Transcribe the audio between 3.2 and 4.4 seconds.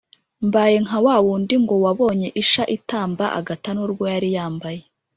agata n'urwo yari